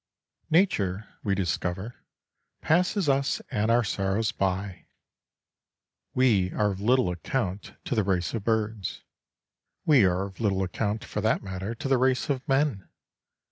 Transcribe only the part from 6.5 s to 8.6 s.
are of little account to the race of